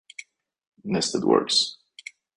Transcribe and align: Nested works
Nested 0.83 1.23
works 1.25 1.77